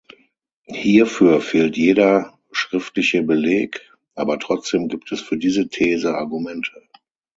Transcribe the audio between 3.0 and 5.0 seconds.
Beleg, aber trotzdem